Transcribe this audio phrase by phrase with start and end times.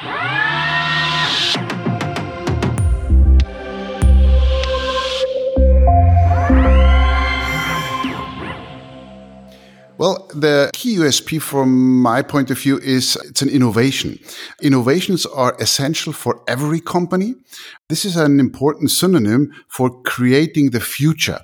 [0.00, 0.10] Well,
[10.32, 14.20] the key USP from my point of view is it's an innovation.
[14.62, 17.34] Innovations are essential for every company.
[17.88, 21.40] This is an important synonym for creating the future.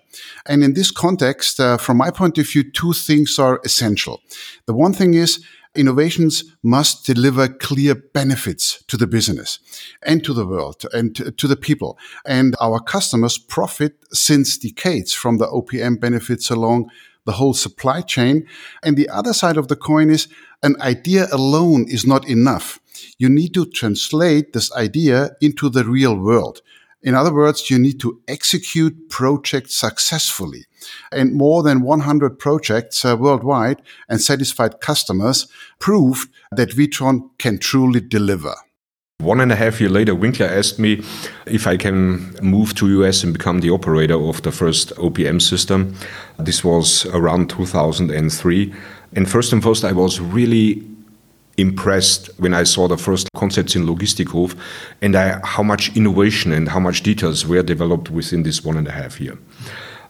[0.47, 4.21] And in this context, uh, from my point of view, two things are essential.
[4.67, 5.45] The one thing is
[5.75, 9.59] innovations must deliver clear benefits to the business
[10.03, 11.99] and to the world and to the people.
[12.25, 16.91] And our customers profit since decades from the OPM benefits along
[17.25, 18.47] the whole supply chain.
[18.83, 20.29] And the other side of the coin is
[20.63, 22.81] an idea alone is not enough.
[23.19, 26.63] You need to translate this idea into the real world.
[27.03, 30.65] In other words, you need to execute projects successfully.
[31.13, 35.47] And more than 100 projects uh, worldwide and satisfied customers
[35.79, 38.55] proved that Witron can truly deliver.
[39.21, 41.03] One and a half year later, Winkler asked me
[41.47, 45.95] if I can move to US and become the operator of the first OPM system.
[46.39, 48.75] This was around 2003.
[49.17, 50.85] And first and foremost, I was really
[51.57, 54.57] impressed when I saw the first concepts in Logistikhof
[55.01, 58.89] and I, how much innovation and how much details were developed within this one and
[58.89, 59.39] a half year.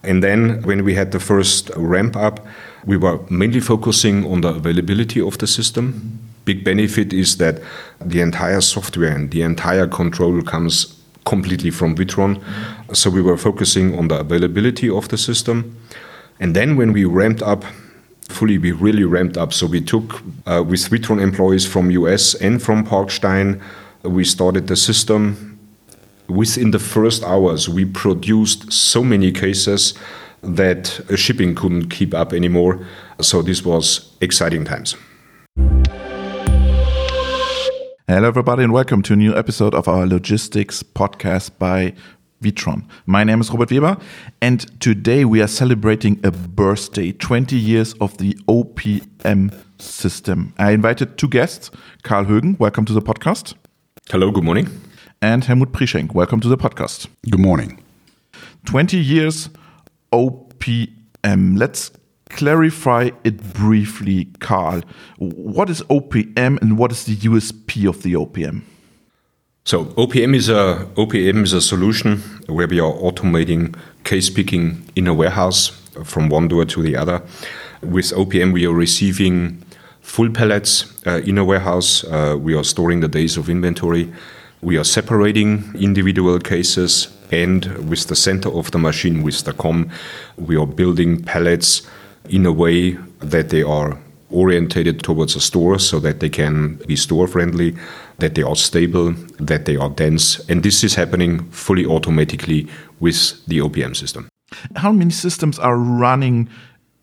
[0.04, 2.46] And then when we had the first ramp up,
[2.84, 7.60] we were mainly focusing on the availability of the system big benefit is that
[8.00, 12.42] the entire software and the entire control comes completely from Witron.
[12.92, 15.76] So we were focusing on the availability of the system.
[16.40, 17.64] And then when we ramped up
[18.28, 19.52] fully, we really ramped up.
[19.52, 23.60] So we took uh, with Witron employees from US and from Parkstein,
[24.02, 25.53] we started the system.
[26.28, 29.92] Within the first hours, we produced so many cases
[30.42, 32.86] that uh, shipping couldn't keep up anymore.
[33.20, 34.96] So this was exciting times.
[38.08, 41.92] Hello, everybody, and welcome to a new episode of our logistics podcast by
[42.40, 42.86] Witron.
[43.04, 43.98] My name is Robert Weber,
[44.40, 50.54] and today we are celebrating a birthday 20 years of the OPM system.
[50.56, 51.70] I invited two guests
[52.02, 53.54] Karl Högen, welcome to the podcast.
[54.10, 54.68] Hello, good morning.
[55.24, 57.06] And Helmut Prieschenk, welcome to the podcast.
[57.30, 57.82] Good morning.
[58.66, 59.48] 20 years
[60.12, 61.56] OPM.
[61.56, 61.92] Let's
[62.28, 64.82] clarify it briefly, Karl.
[65.16, 68.64] What is OPM and what is the USP of the OPM?
[69.64, 73.74] So OPM is a OPM is a solution where we are automating
[74.04, 75.68] case picking in a warehouse
[76.04, 77.22] from one door to the other.
[77.80, 79.64] With OPM, we are receiving
[80.02, 82.04] full pallets uh, in a warehouse.
[82.04, 84.12] Uh, we are storing the days of inventory.
[84.64, 89.90] We are separating individual cases, and with the center of the machine, with the COM,
[90.38, 91.82] we are building pallets
[92.30, 93.98] in a way that they are
[94.30, 97.76] orientated towards a store so that they can be store friendly,
[98.20, 100.40] that they are stable, that they are dense.
[100.48, 102.66] And this is happening fully automatically
[103.00, 104.30] with the OPM system.
[104.76, 106.48] How many systems are running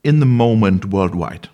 [0.04, 1.48] in the moment worldwide?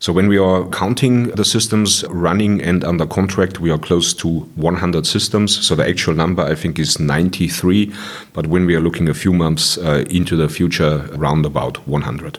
[0.00, 4.28] So when we are counting the systems running and under contract, we are close to
[4.54, 5.66] 100 systems.
[5.66, 7.92] So the actual number, I think, is 93.
[8.32, 12.38] But when we are looking a few months uh, into the future, around about 100.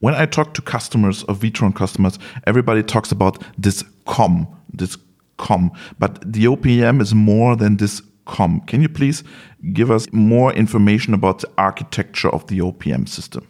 [0.00, 4.98] When I talk to customers of Witron customers, everybody talks about this COM, this
[5.38, 8.60] COM, but the OPM is more than this COM.
[8.66, 9.24] Can you please
[9.72, 13.46] give us more information about the architecture of the OPM system?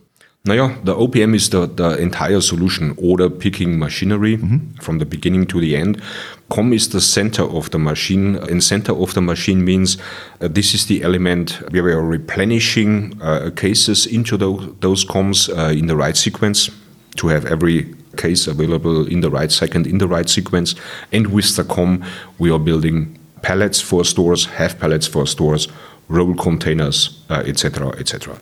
[0.48, 4.82] Naja, the OPM is the, the entire solution, order picking machinery mm -hmm.
[4.82, 6.00] from the beginning to the end.
[6.48, 9.98] COM is the center of the machine, and center of the machine means
[10.40, 15.48] uh, this is the element where we are replenishing uh, cases into those, those COMs
[15.48, 16.72] uh, in the right sequence
[17.16, 17.86] to have every
[18.16, 20.76] case available in the right second, in the right sequence.
[21.12, 22.02] And with the COM,
[22.38, 25.68] we are building pallets for stores, half pallets for stores,
[26.08, 28.38] roll containers, etc., uh, etc.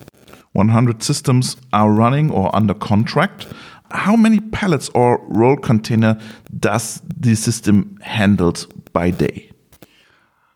[0.56, 3.46] 100 systems are running or under contract.
[3.90, 6.18] How many pallets or roll container
[6.58, 9.50] does the system handles by day?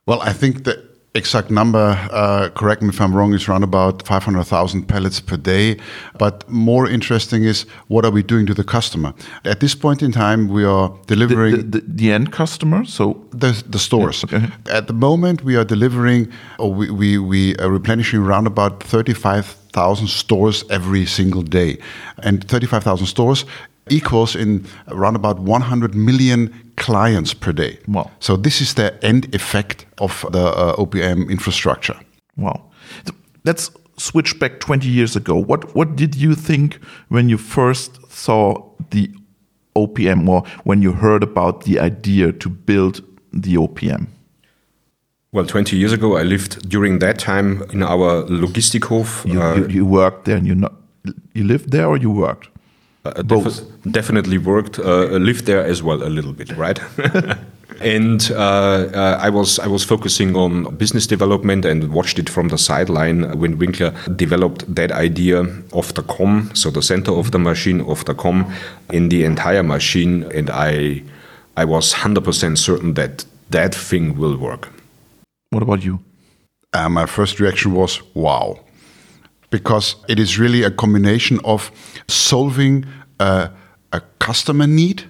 [0.07, 4.07] Well, I think the exact number, uh, correct me if I'm wrong, is around about
[4.07, 5.77] 500,000 pallets per day.
[6.19, 9.13] But more interesting is what are we doing to the customer?
[9.45, 13.63] At this point in time, we are delivering the, the, the end customer, so the
[13.69, 14.25] the stores.
[14.25, 14.49] Okay.
[14.71, 19.60] At the moment, we are delivering, or we we, we are replenishing around about 35
[19.73, 21.79] 35,000 stores every single day.
[22.23, 23.45] And 35,000 stores
[23.89, 27.79] equals in around about 100 million clients per day.
[27.87, 28.11] Wow.
[28.21, 31.99] So this is the end effect of the uh, OPM infrastructure.
[32.37, 32.63] Wow.
[33.45, 35.35] Let's switch back 20 years ago.
[35.35, 36.79] What what did you think
[37.09, 38.55] when you first saw
[38.91, 39.11] the
[39.75, 43.03] OPM or when you heard about the idea to build
[43.33, 44.07] the OPM?
[45.33, 49.25] Well, 20 years ago, I lived during that time in our Logistikhof.
[49.25, 50.73] You, uh, you, you, worked there and you, not,
[51.35, 52.49] you lived there or you worked?
[53.05, 53.63] Uh, Both.
[53.93, 56.81] definitely worked, uh, lived there as well a little bit, right?
[57.81, 62.49] and uh, uh, I was I was focusing on business development and watched it from
[62.49, 67.39] the sideline when Winkler developed that idea of the COM, so the center of the
[67.39, 68.53] machine of the COM
[68.93, 71.03] in the entire machine, and I
[71.57, 74.69] I was hundred percent certain that that thing will work.
[75.51, 75.99] What about you?
[76.73, 78.61] Uh, my first reaction was wow,
[79.51, 81.73] because it is really a combination of
[82.07, 82.87] solving
[83.19, 83.51] a,
[83.93, 85.03] a customer need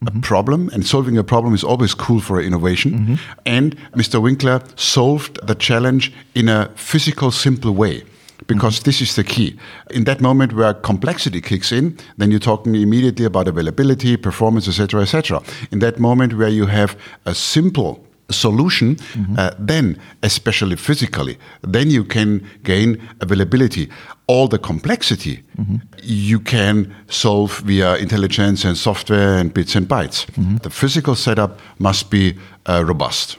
[0.00, 0.20] a mm-hmm.
[0.20, 2.92] problem, and solving a problem is always cool for innovation.
[2.92, 3.14] Mm-hmm.
[3.44, 4.22] And Mr.
[4.22, 8.04] Winkler solved the challenge in a physical, simple way.
[8.46, 8.84] Because mm-hmm.
[8.84, 9.58] this is the key.
[9.90, 15.02] In that moment where complexity kicks in, then you're talking immediately about availability, performance, etc.,
[15.02, 15.42] etc.
[15.72, 16.96] In that moment where you have
[17.26, 19.38] a simple solution, mm-hmm.
[19.38, 23.88] uh, then, especially physically, then you can gain availability.
[24.26, 25.76] All the complexity mm-hmm.
[26.02, 30.26] you can solve via intelligence and software and bits and bytes.
[30.26, 30.56] Mm-hmm.
[30.56, 32.36] The physical setup must be
[32.66, 33.38] uh, robust.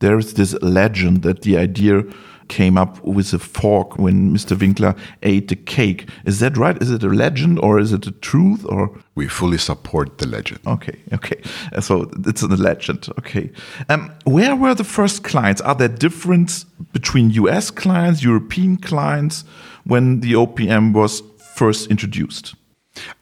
[0.00, 2.04] There is this legend that the idea
[2.48, 4.58] came up with a fork when Mr.
[4.58, 6.08] Winkler ate the cake.
[6.24, 6.80] Is that right?
[6.82, 8.98] Is it a legend or is it a truth or?
[9.14, 10.60] We fully support the legend.
[10.66, 11.40] Okay, okay.
[11.80, 13.08] So it's a legend.
[13.18, 13.50] Okay.
[13.88, 15.60] Um, where were the first clients?
[15.60, 19.44] Are there difference between US clients, European clients
[19.84, 21.22] when the OPM was
[21.54, 22.54] first introduced?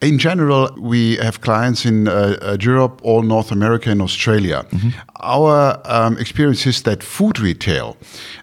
[0.01, 4.65] In general, we have clients in uh, uh, Europe, all North America, and Australia.
[4.71, 4.91] Mm-hmm.
[5.21, 7.97] Our um, experience is that food retail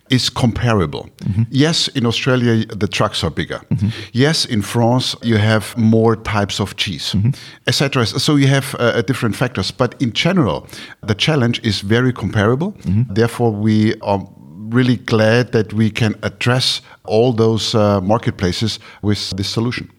[0.10, 1.10] is comparable.
[1.18, 1.44] Mm-hmm.
[1.50, 3.60] Yes, in Australia, the trucks are bigger.
[3.70, 3.90] Mm-hmm.
[4.14, 7.30] Yes, in France, you have more types of cheese, mm-hmm.
[7.68, 8.06] etc.
[8.06, 9.72] So you have uh, different factors.
[9.72, 10.68] But in general,
[11.04, 12.72] the challenge is very comparable.
[12.72, 13.14] Mm-hmm.
[13.14, 14.28] Therefore, we are
[14.70, 19.90] really glad that we can address all those uh, marketplaces with this solution.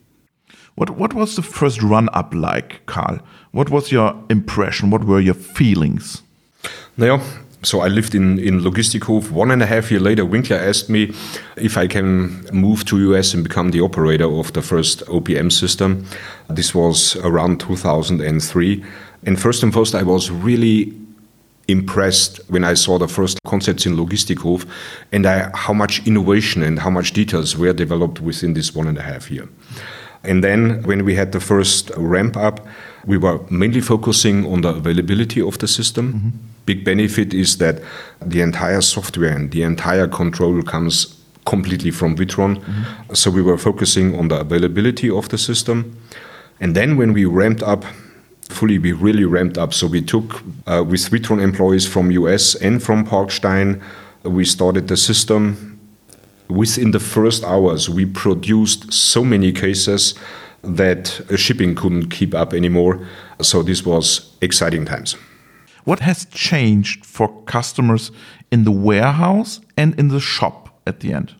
[0.80, 3.18] What what was the first run up like, Karl?
[3.52, 4.88] What was your impression?
[4.88, 6.22] What were your feelings?
[6.96, 7.20] Naja,
[7.62, 9.30] so I lived in, in Logistikhof.
[9.30, 11.12] One and a half year later, Winkler asked me
[11.56, 16.06] if I can move to US and become the operator of the first OPM system.
[16.48, 18.82] This was around 2003.
[19.26, 20.94] And first and first, I was really
[21.68, 24.66] impressed when I saw the first concepts in Logistikhof
[25.12, 28.96] and I, how much innovation and how much details were developed within this one and
[28.96, 29.46] a half year.
[30.22, 32.66] And then when we had the first ramp up,
[33.06, 36.12] we were mainly focusing on the availability of the system.
[36.12, 36.28] Mm-hmm.
[36.66, 37.82] Big benefit is that
[38.20, 42.56] the entire software and the entire control comes completely from Witron.
[42.56, 43.14] Mm-hmm.
[43.14, 45.96] So we were focusing on the availability of the system.
[46.60, 47.84] And then when we ramped up,
[48.50, 49.72] fully, we really ramped up.
[49.72, 53.80] So we took uh, with Witron employees from US and from Parkstein,
[54.22, 55.69] we started the system
[56.50, 60.14] within the first hours, we produced so many cases
[60.62, 63.06] that shipping couldn't keep up anymore.
[63.40, 65.16] So this was exciting times.
[65.84, 68.12] What has changed for customers
[68.50, 71.34] in the warehouse and in the shop at the end?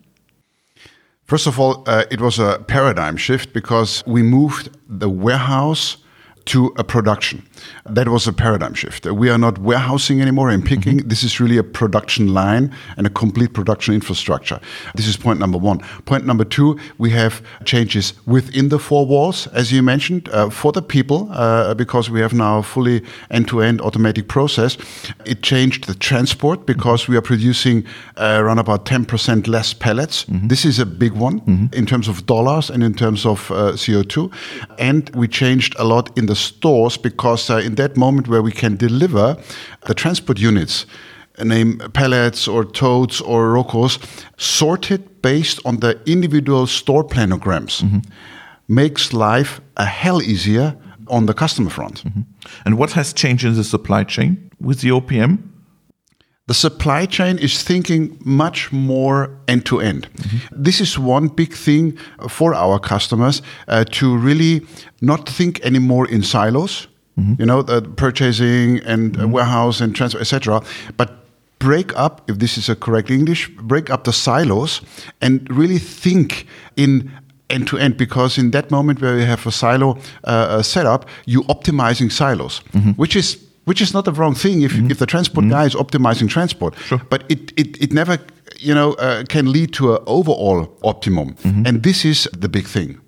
[1.25, 5.99] First of all, uh, it was a paradigm shift because we moved the warehouse
[6.47, 7.47] to a production.
[7.85, 9.07] That was a paradigm shift.
[9.07, 10.99] We are not warehousing anymore and picking.
[10.99, 11.09] Mm-hmm.
[11.09, 14.61] This is really a production line and a complete production infrastructure.
[14.95, 15.81] This is point number one.
[16.05, 20.73] Point number two, we have changes within the four walls, as you mentioned, uh, for
[20.73, 24.77] the people, uh, because we have now a fully end to end automatic process.
[25.25, 27.85] It changed the transport because we are producing
[28.17, 30.25] uh, around about 10% less pellets.
[30.25, 30.49] Mm-hmm.
[30.49, 31.75] This is a big one mm-hmm.
[31.75, 34.33] in terms of dollars and in terms of uh, CO2.
[34.79, 38.53] And we changed a lot in the stores because uh, in that moment where we
[38.53, 39.37] can deliver
[39.87, 40.87] the transport units,
[41.39, 43.99] uh, name pallets or totes or rocos,
[44.37, 47.99] sorted based on the individual store planograms, mm-hmm.
[48.69, 50.77] makes life a hell easier
[51.09, 52.05] on the customer front.
[52.05, 52.21] Mm-hmm.
[52.65, 55.51] And what has changed in the supply chain with the OPM?
[56.51, 60.09] The supply chain is thinking much more end to end.
[60.51, 61.97] This is one big thing
[62.29, 64.67] for our customers uh, to really
[65.01, 66.89] not think anymore in silos.
[67.19, 67.35] Mm-hmm.
[67.39, 69.33] You know, the purchasing and mm-hmm.
[69.33, 70.63] warehouse and transfer, etc.
[70.97, 71.21] But
[71.59, 74.81] break up, if this is a correct English, break up the silos
[75.21, 77.11] and really think in
[77.51, 81.43] end to end because in that moment where you have a silo uh, setup, you
[81.43, 82.91] optimizing silos, mm-hmm.
[82.93, 84.91] which is which is not the wrong thing if, mm-hmm.
[84.91, 85.53] if the transport mm-hmm.
[85.53, 86.75] guy is optimizing transport.
[86.79, 87.01] Sure.
[87.11, 88.19] But it, it, it never
[88.59, 91.67] you know uh, can lead to an overall optimum, mm-hmm.
[91.67, 93.01] and this is the big thing.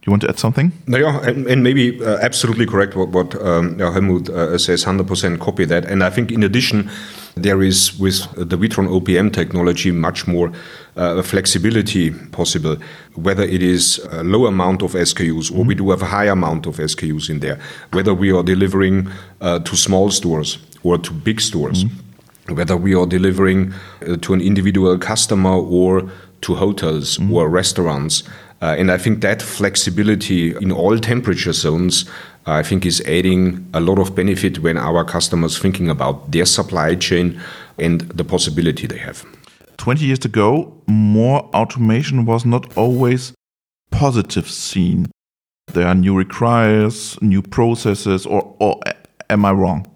[0.00, 0.72] Do you want to add something?
[0.86, 5.40] No, yeah, and, and maybe uh, absolutely correct what, what um, Helmut uh, says, 100%
[5.40, 5.84] copy that.
[5.86, 6.88] And I think in addition,
[7.34, 10.52] there is with the Witron OPM technology much more
[10.96, 12.76] uh, flexibility possible,
[13.16, 16.66] whether it is a low amount of SKUs or we do have a high amount
[16.66, 17.58] of SKUs in there,
[17.90, 19.08] whether we are delivering
[19.40, 21.84] uh, to small stores or to big stores.
[21.84, 22.08] Mm -hmm
[22.54, 23.72] whether we are delivering
[24.06, 27.32] uh, to an individual customer or to hotels mm.
[27.32, 28.22] or restaurants.
[28.60, 32.08] Uh, and I think that flexibility in all temperature zones,
[32.46, 36.44] uh, I think, is adding a lot of benefit when our customers thinking about their
[36.44, 37.40] supply chain
[37.78, 39.24] and the possibility they have.
[39.76, 43.32] 20 years ago, more automation was not always
[43.92, 45.06] positive seen.
[45.68, 48.80] There are new requires, new processes, or, or
[49.30, 49.86] am I wrong?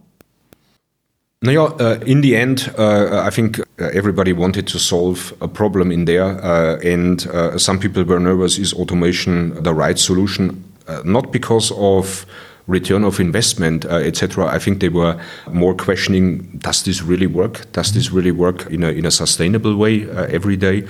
[1.44, 5.90] No, uh, in the end, uh, I think uh, everybody wanted to solve a problem
[5.90, 10.62] in there, uh, and uh, some people were nervous: is automation the right solution?
[10.86, 12.26] Uh, not because of
[12.68, 14.46] return of investment, etc.
[14.46, 15.20] I think they were
[15.50, 17.72] more questioning: Does this really work?
[17.72, 20.84] Does this really work in a in a sustainable way every day?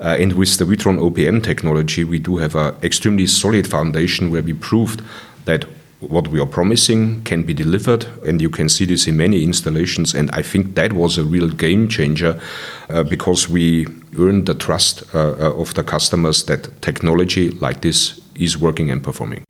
[0.00, 4.52] and with the Witron OPM technology, we do have an extremely solid foundation where we
[4.52, 5.00] proved
[5.46, 5.64] that
[6.08, 10.14] what we are promising can be delivered, and you can see this in many installations.
[10.14, 12.40] And I think that was a real game changer
[12.88, 13.86] uh, because we
[14.18, 19.02] earned the trust uh, uh, of the customers that technology like this is working and
[19.02, 19.44] performing.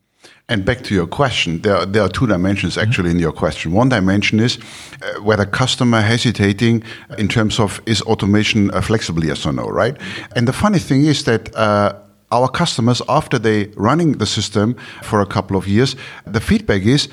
[0.46, 3.72] And back to your question, there, there are two dimensions actually in your question.
[3.72, 6.82] One dimension is uh, whether customer hesitating
[7.16, 9.96] in terms of is automation uh, flexible, yes or no, right?
[10.36, 11.94] And the funny thing is that uh,
[12.34, 17.08] our customers, after they running the system for a couple of years, the feedback is,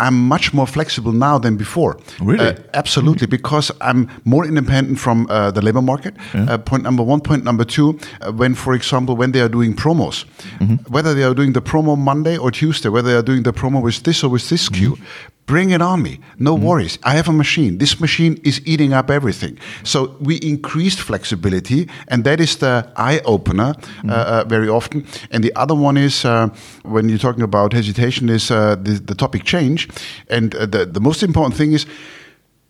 [0.00, 1.98] I'm much more flexible now than before.
[2.20, 2.48] Really?
[2.48, 3.36] Uh, absolutely, mm-hmm.
[3.36, 6.14] because I'm more independent from uh, the labor market.
[6.34, 6.52] Yeah.
[6.52, 7.20] Uh, point number one.
[7.20, 10.24] Point number two, uh, when, for example, when they are doing promos,
[10.58, 10.76] mm-hmm.
[10.92, 13.82] whether they are doing the promo Monday or Tuesday, whether they are doing the promo
[13.82, 14.94] with this or with this mm-hmm.
[14.94, 14.98] SKU,
[15.46, 16.20] Bring it on me.
[16.38, 16.62] No mm.
[16.62, 16.98] worries.
[17.02, 17.78] I have a machine.
[17.78, 19.58] This machine is eating up everything.
[19.82, 24.10] So we increased flexibility, and that is the eye opener mm.
[24.10, 25.04] uh, uh, very often.
[25.32, 26.48] And the other one is uh,
[26.82, 29.88] when you're talking about hesitation, is uh, the, the, topic change.
[30.28, 31.86] And uh, the, the most important thing is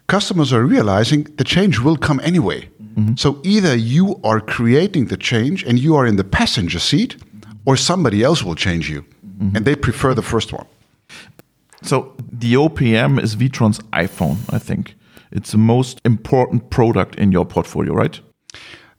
[0.06, 2.68] customers are realizing the change will come anyway.
[2.80, 3.14] Mm-hmm.
[3.16, 7.16] So either you are creating the change and you are in the passenger seat,
[7.66, 9.02] or somebody else will change you.
[9.02, 9.56] Mm-hmm.
[9.56, 10.66] And they prefer the first one.
[11.82, 14.96] So the OPM is Witron's iPhone, I think.
[15.32, 18.20] It's the most important product in your portfolio, right?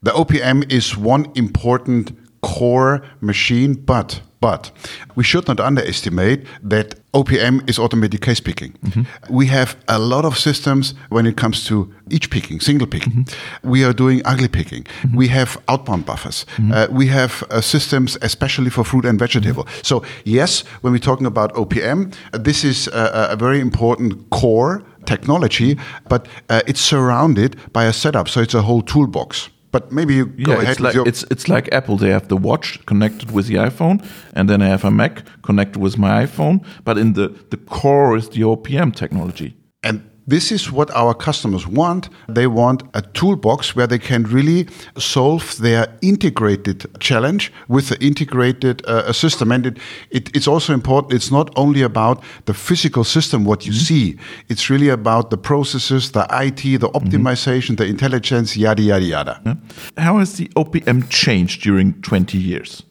[0.01, 4.71] The OPM is one important core machine, but but
[5.15, 8.71] we should not underestimate that OPM is automatic case picking.
[8.71, 9.33] Mm-hmm.
[9.33, 13.13] We have a lot of systems when it comes to each picking, single picking.
[13.13, 13.69] Mm-hmm.
[13.69, 14.83] We are doing ugly picking.
[14.83, 15.17] Mm-hmm.
[15.17, 16.45] We have outbound buffers.
[16.57, 16.71] Mm-hmm.
[16.71, 19.65] Uh, we have uh, systems especially for fruit and vegetable.
[19.65, 19.83] Mm-hmm.
[19.83, 24.83] So yes, when we're talking about OPM, uh, this is a, a, very important core
[25.05, 25.77] technology,
[26.09, 28.27] but uh, it's surrounded by a setup.
[28.27, 29.49] So it's a whole toolbox.
[29.71, 30.71] But maybe you go yeah, ahead.
[30.71, 31.97] It's like, it's, it's like Apple.
[31.97, 35.79] They have the watch connected with the iPhone, and then I have a Mac connected
[35.79, 36.65] with my iPhone.
[36.83, 39.55] But in the, the core is the OPM technology.
[39.83, 42.09] And this is what our customers want.
[42.29, 48.85] They want a toolbox where they can really solve their integrated challenge with the integrated
[48.85, 49.51] uh, system.
[49.51, 49.77] And it,
[50.09, 53.85] it, it's also important, it's not only about the physical system, what you mm -hmm.
[53.85, 54.15] see,
[54.47, 56.95] it's really about the processes, the IT, the mm-hmm.
[56.95, 57.83] optimization, mm -hmm.
[57.83, 59.41] the intelligence, yada, yada, yada.
[59.43, 59.55] Yeah.
[59.95, 62.85] How has the OPM changed during 20 years?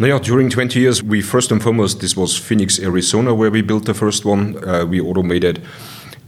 [0.00, 3.84] Now, during 20 years, we first and foremost, this was Phoenix, Arizona, where we built
[3.84, 4.54] the first one.
[4.64, 5.58] Uh, we automated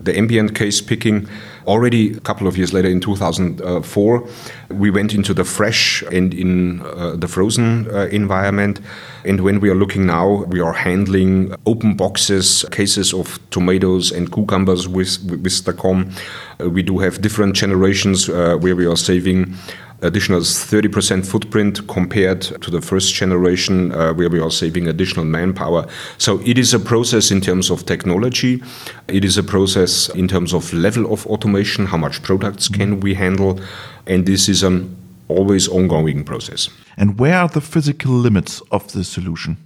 [0.00, 1.28] the ambient case picking.
[1.66, 4.28] Already a couple of years later, in 2004,
[4.70, 8.80] we went into the fresh and in uh, the frozen uh, environment.
[9.24, 14.32] And when we are looking now, we are handling open boxes, cases of tomatoes and
[14.32, 16.10] cucumbers with, with the COM.
[16.58, 19.54] Uh, we do have different generations uh, where we are saving
[20.02, 25.86] additional 30% footprint compared to the first generation, uh, where we are saving additional manpower.
[26.18, 28.62] So it is a process in terms of technology.
[29.08, 31.86] It is a process in terms of level of automation.
[31.86, 33.60] How much products can we handle?
[34.06, 34.96] And this is an
[35.28, 36.68] always ongoing process.
[36.96, 39.56] And where are the physical limits of the solution?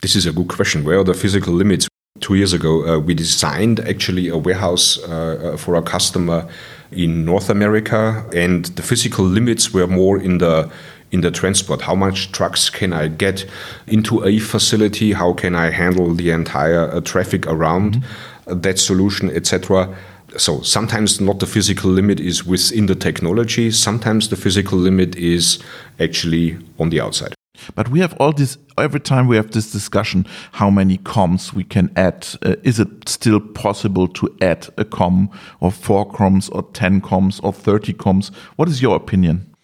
[0.00, 0.84] This is a good question.
[0.84, 1.88] Where are the physical limits?
[2.20, 6.48] Two years ago, uh, we designed actually a warehouse uh, uh for a customer
[6.90, 10.70] in North America, and the physical limits were more in the
[11.10, 11.82] in the transport.
[11.82, 13.46] How much trucks can I get
[13.86, 15.12] into a facility?
[15.12, 18.60] How can I handle the entire uh, traffic around mm-hmm.
[18.60, 19.94] that solution, etc.
[20.36, 23.70] So sometimes not the physical limit is within the technology.
[23.70, 25.58] Sometimes the physical limit is
[25.98, 27.37] actually on the outside.
[27.74, 31.64] But we have all this every time we have this discussion how many COMs we
[31.64, 32.26] can add.
[32.42, 37.40] Uh, is it still possible to add a COM or four COMs or 10 COMs
[37.42, 38.30] or 30 COMs?
[38.56, 39.54] What is your opinion?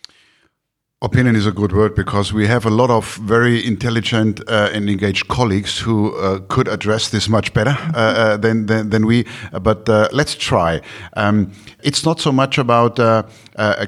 [1.04, 4.88] Opinion is a good word because we have a lot of very intelligent uh, and
[4.88, 9.26] engaged colleagues who uh, could address this much better uh, uh than, than, than, we.
[9.52, 10.80] But uh, let's try.
[11.12, 13.24] Um, it's not so much about uh,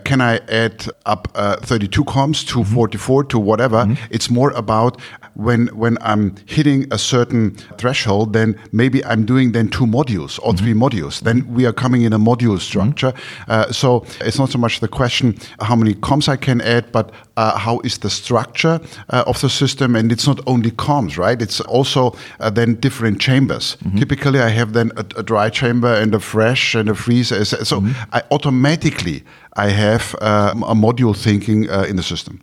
[0.04, 1.28] can I add up
[1.62, 2.74] 32 COMs to mm -hmm.
[2.74, 3.84] 44 to whatever.
[3.84, 4.10] Mm -hmm.
[4.10, 5.00] It's more about
[5.36, 10.52] when when I'm hitting a certain threshold, then maybe I'm doing then two modules or
[10.52, 10.58] mm -hmm.
[10.58, 11.20] three modules.
[11.20, 13.12] Then we are coming in a module structure.
[13.48, 17.10] Uh, so it's not so much the question how many COMs I can add, but
[17.36, 18.80] uh, how is the structure
[19.12, 19.96] uh, of the system?
[19.96, 21.42] And it's not only COMs, right?
[21.42, 22.02] It's also
[22.40, 23.76] uh, then different chambers.
[23.76, 23.98] Mm -hmm.
[23.98, 27.44] Typically, I have then a, a, dry chamber and a fresh and a freezer.
[27.44, 28.18] So mm -hmm.
[28.18, 29.22] I automatically
[29.56, 32.40] I have uh, a module thinking uh, in the system.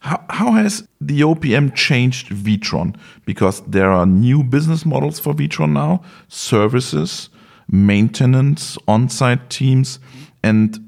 [0.00, 2.96] How, how has the OPM changed Witron?
[3.24, 7.28] Because there are new business models for Witron now, services,
[7.70, 9.98] maintenance, on-site teams,
[10.42, 10.86] and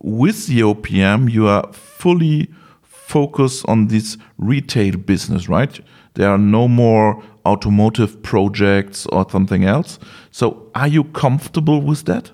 [0.00, 2.48] with the OPM, you are fully
[2.82, 5.80] focused on this retail business, right?
[6.14, 9.98] There are no more automotive projects or something else.
[10.30, 12.30] So, are you comfortable with that?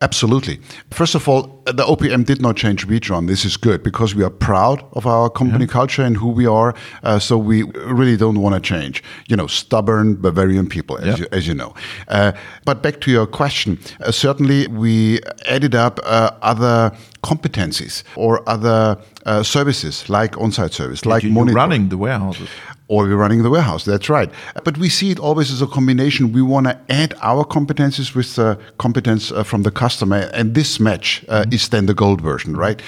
[0.00, 0.60] Absolutely.
[0.90, 3.26] First of all, the OPM did not change Witron.
[3.26, 5.72] This is good because we are proud of our company yeah.
[5.72, 6.74] culture and who we are.
[7.02, 9.02] Uh, so we really don't want to change.
[9.28, 11.16] You know, stubborn Bavarian people, as, yeah.
[11.16, 11.74] you, as you, know.
[12.06, 12.32] Uh,
[12.64, 18.96] but back to your question, uh, certainly we added up uh, other competencies or other
[19.28, 21.32] uh, services like on-site service, like you,
[21.62, 22.48] running the warehouses
[22.88, 23.84] or we're running the warehouse.
[23.84, 24.30] That's right.
[24.64, 26.32] But we see it always as a combination.
[26.32, 30.80] We want to add our competences with the competence uh, from the customer, and this
[30.80, 31.52] match uh, mm-hmm.
[31.52, 32.80] is then the gold version, right?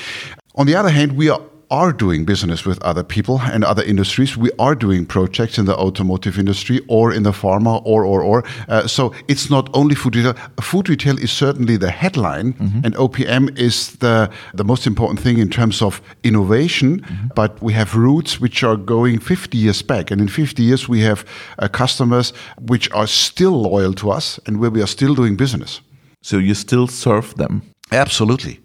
[0.55, 4.37] On the other hand, we are are doing business with other people and other industries.
[4.37, 8.45] We are doing projects in the automotive industry or in the pharma or or or.
[8.69, 10.35] Uh, so it's not only food retail.
[10.61, 12.85] Food retail is certainly the headline, mm-hmm.
[12.85, 17.01] and OPM is the the most important thing in terms of innovation.
[17.01, 17.29] Mm-hmm.
[17.35, 21.01] But we have roots which are going 50 years back, and in 50 years we
[21.03, 21.25] have
[21.59, 25.81] uh, customers which are still loyal to us and where we are still doing business.
[26.23, 27.63] So you still serve them.
[27.93, 28.61] Absolutely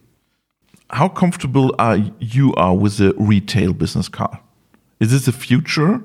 [0.96, 4.40] how comfortable are you are with the retail business Karl?
[5.02, 6.02] Is this a future?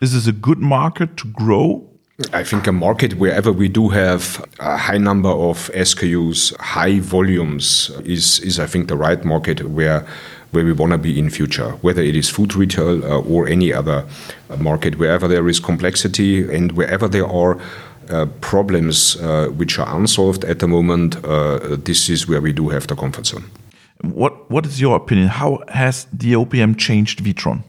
[0.00, 1.86] Is this a good market to grow?
[2.32, 7.90] I think a market wherever we do have a high number of SKUs, high volumes,
[8.04, 10.06] is is I think the right market where
[10.52, 11.70] where we want to be in future.
[11.82, 14.04] Whether it is food retail uh, or any other
[14.48, 17.58] uh, market, wherever there is complexity and wherever there are
[18.10, 22.70] uh, problems uh, which are unsolved at the moment, uh, this is where we do
[22.70, 23.44] have the comfort zone.
[24.02, 25.28] What What is your opinion?
[25.28, 27.62] How has the OPM changed Witron?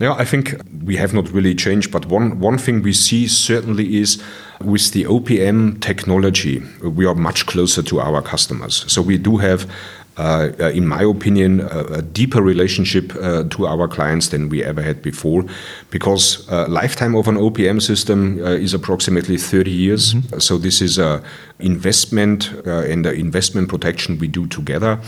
[0.00, 3.96] Yeah, I think we have not really changed, but one, one thing we see certainly
[3.96, 4.20] is
[4.60, 8.84] with the OPM technology, we are much closer to our customers.
[8.88, 9.70] So we do have
[10.18, 15.02] in my opinion, a, a deeper relationship uh, to our clients than we ever had
[15.02, 15.44] before,
[15.90, 20.14] because uh, lifetime of an OPM system uh, is approximately 30 years.
[20.14, 20.38] Mm-hmm.
[20.38, 21.22] So this is a
[21.58, 25.00] investment uh, and the investment protection we do together.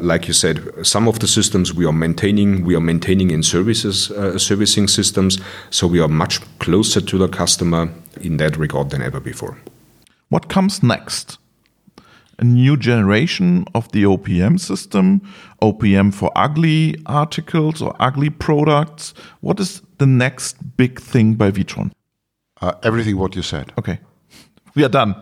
[0.00, 4.12] Like you said, some of the systems we are maintaining, we are maintaining in services,
[4.36, 5.40] servicing systems.
[5.70, 7.88] So we are much closer to the customer
[8.20, 9.56] in that regard than ever before.
[10.28, 11.38] What comes next?
[12.38, 15.20] A new generation of the OPM system,
[15.60, 19.14] OPM for ugly articles or ugly products.
[19.40, 21.92] What is the next big thing by Witron?
[22.60, 23.72] Uh, everything what you said.
[23.78, 24.00] Okay.
[24.74, 25.14] We are done.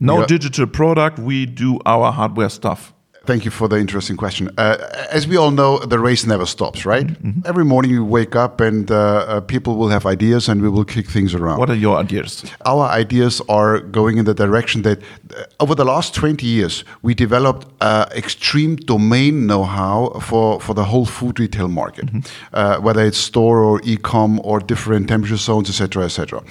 [0.00, 1.18] No are digital product.
[1.18, 2.92] We do our hardware stuff.
[3.30, 4.50] Thank you for the interesting question.
[4.58, 4.76] Uh,
[5.12, 7.06] as we all know, the race never stops, right?
[7.06, 7.42] Mm-hmm.
[7.44, 10.84] Every morning you wake up and uh, uh, people will have ideas and we will
[10.84, 11.60] kick things around.
[11.60, 12.44] What are your ideas?
[12.66, 17.14] Our ideas are going in the direction that uh, over the last 20 years, we
[17.14, 22.20] developed uh, extreme domain know how for, for the whole food retail market, mm-hmm.
[22.52, 26.42] Uh, whether it's store or e com or different temperature zones, etc., etc.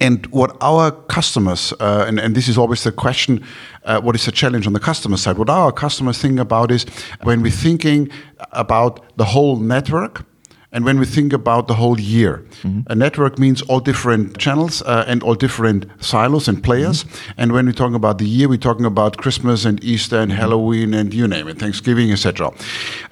[0.00, 3.44] And what our customers, and, and this is always the question,
[3.84, 5.38] uh, what is the challenge on the customer side?
[5.38, 6.84] What our customers think about is
[7.22, 8.10] when we're thinking
[8.52, 10.26] about the whole network,
[10.72, 12.82] and when we think about the whole year, mm-hmm.
[12.86, 17.02] a network means all different channels uh, and all different silos and players.
[17.02, 17.40] Mm-hmm.
[17.40, 20.40] And when we talk about the year, we're talking about Christmas and Easter and mm-hmm.
[20.40, 22.52] Halloween and you name it, Thanksgiving, etc.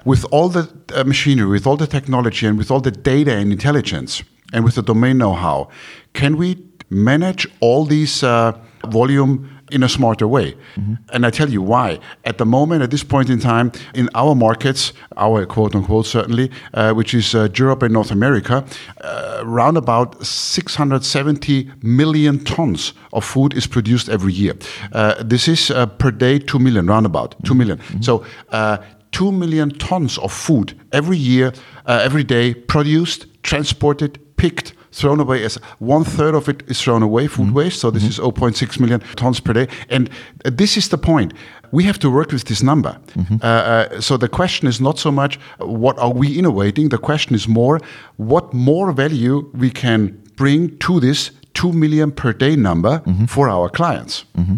[0.05, 3.51] With all the uh, machinery, with all the technology, and with all the data and
[3.51, 5.69] intelligence, and with the domain know-how,
[6.13, 6.57] can we
[6.89, 10.55] manage all these uh, volume in a smarter way.
[10.75, 10.95] Mm-hmm.
[11.13, 11.99] And I tell you why.
[12.25, 16.51] At the moment, at this point in time, in our markets, our quote unquote certainly,
[16.73, 18.65] uh, which is uh, Europe and North America,
[19.01, 24.53] uh, around about 670 million tons of food is produced every year.
[24.91, 27.77] Uh, this is uh, per day 2 million, roundabout 2 million.
[27.77, 28.01] Mm-hmm.
[28.01, 28.77] So uh,
[29.11, 31.51] 2 million tons of food every year,
[31.87, 37.27] every day, produced, transported, picked, thrown away as one third of it is thrown away
[37.27, 37.55] food mm-hmm.
[37.55, 38.27] waste so this mm-hmm.
[38.27, 40.09] is 0.6 million tons per day and
[40.45, 41.33] uh, this is the point
[41.71, 43.35] we have to work with this number mm-hmm.
[43.41, 47.35] uh, uh, so the question is not so much what are we innovating the question
[47.35, 47.79] is more
[48.17, 53.25] what more value we can bring to this 2 million per day number mm-hmm.
[53.25, 54.55] for our clients mm-hmm.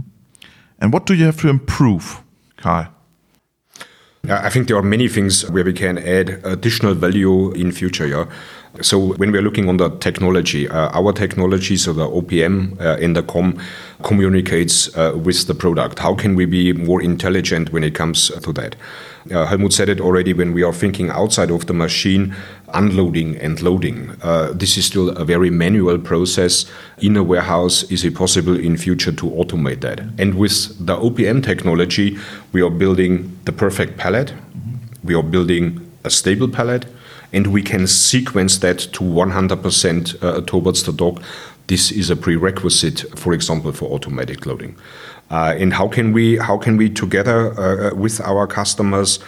[0.80, 2.22] and what do you have to improve
[2.58, 2.88] Karl
[4.30, 8.06] I think there are many things where we can add additional value in future.
[8.06, 8.26] Yeah,
[8.80, 13.14] so when we're looking on the technology, uh, our technology, so the OPM uh, in
[13.14, 13.60] the COM
[14.02, 16.00] communicates uh, with the product.
[16.00, 18.78] How can we be more intelligent when it comes to that?
[19.30, 22.34] Uh, Helmut said it already when we are thinking outside of the machine,
[22.74, 24.16] unloading and loading.
[24.22, 26.66] Uh, this is still a very manual process
[27.00, 27.84] in a warehouse.
[27.92, 30.00] Is it possible in future to automate that?
[30.18, 32.18] And with the OPM technology,
[32.54, 34.34] we are building the perfect pallet.
[35.04, 36.86] We are building a stable pallet
[37.34, 41.22] and we can sequence that to 100% uh, towards the dock.
[41.68, 44.76] This is a prerequisite, for example, for automatic loading.
[45.30, 49.20] Uh, and how can we how can we together uh, uh with our customers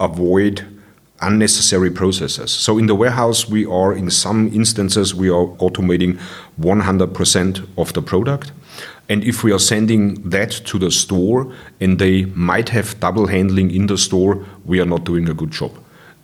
[0.00, 0.66] avoid
[1.20, 2.50] unnecessary processes?
[2.50, 6.18] So in the warehouse, we are in some instances we are automating
[6.60, 8.50] 100% of the product.
[9.08, 13.70] And if we are sending that to the store and they might have double handling
[13.70, 15.70] in the store, we are not doing a good job.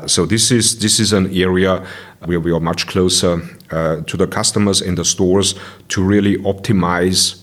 [0.07, 1.85] So this is this is an area
[2.25, 5.55] where we are much closer uh, to the customers in the stores
[5.89, 7.41] to really optimize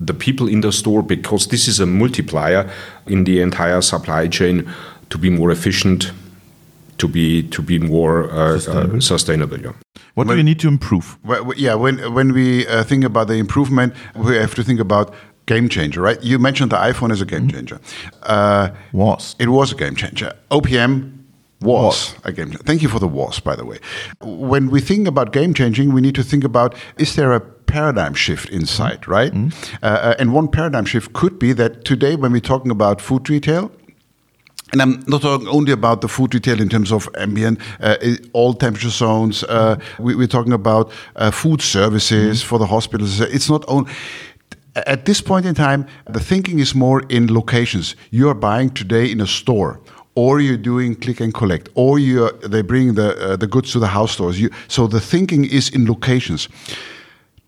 [0.00, 2.70] the people in the store because this is a multiplier
[3.06, 4.68] in the entire supply chain
[5.10, 6.12] to be more efficient,
[6.98, 8.96] to be to be more uh, sustainable.
[8.96, 9.72] Uh, sustainable yeah.
[10.14, 11.18] What when, do you need to improve?
[11.24, 15.14] Well, yeah, when when we uh, think about the improvement, we have to think about
[15.46, 16.22] game changer, right?
[16.22, 17.56] You mentioned the iPhone as a game mm-hmm.
[17.56, 17.80] changer.
[18.22, 20.32] Uh, was it was a game changer?
[20.50, 21.17] OPM
[21.60, 23.78] was a game Thank you for the was, by the way.
[24.20, 28.14] When we think about game changing, we need to think about is there a paradigm
[28.14, 29.12] shift inside, mm-hmm.
[29.12, 29.32] right?
[29.32, 29.76] Mm-hmm.
[29.82, 33.70] Uh, and one paradigm shift could be that today, when we're talking about food retail,
[34.72, 37.96] and I'm not talking only about the food retail in terms of ambient, uh,
[38.34, 39.42] all temperature zones.
[39.44, 42.48] Uh, we, are talking about uh, food services mm-hmm.
[42.48, 43.20] for the hospitals.
[43.20, 43.90] It's not only
[44.86, 47.96] at this point in time, the thinking is more in locations.
[48.10, 49.80] You are buying today in a store
[50.18, 53.78] or you're doing click and collect, or you they bring the uh, the goods to
[53.78, 54.40] the house stores.
[54.40, 56.48] You, so the thinking is in locations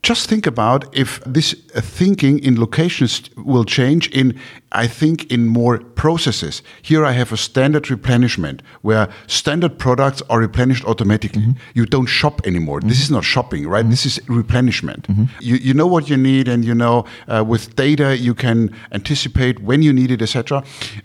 [0.03, 4.39] just think about if this uh, thinking in locations will change in
[4.73, 6.63] i think in more processes.
[6.83, 11.43] Here i have a standard replenishment where standard products are replenished automatically.
[11.43, 11.75] Mm -hmm.
[11.75, 12.79] you don't shop anymore.
[12.79, 12.93] Mm -hmm.
[12.93, 13.85] this is not shopping right?
[13.85, 13.91] Mm -hmm.
[13.91, 15.07] this is replenishment.
[15.09, 15.27] Mm-hmm.
[15.41, 19.55] you, you know what you need and you know uh, with data you can anticipate
[19.65, 20.63] when you need it etc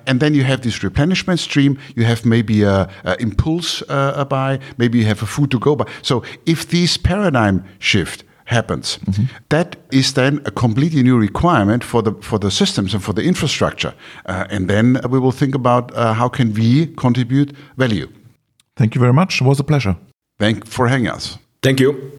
[0.07, 1.77] and then you have this replenishment stream.
[1.95, 4.59] You have maybe a, a impulse uh, a buy.
[4.77, 5.85] Maybe you have a food to go buy.
[6.01, 8.97] So if these paradigm shift happens.
[8.97, 9.23] Mm-hmm.
[9.49, 13.21] That is then a completely new requirement for the for the systems and for the
[13.21, 13.93] infrastructure,
[14.25, 18.07] uh, and then we will think about uh, how can we contribute value.
[18.75, 19.41] Thank you very much.
[19.41, 19.95] It was a pleasure.
[20.39, 21.37] Thank for hanging us.
[21.61, 22.17] Thank you.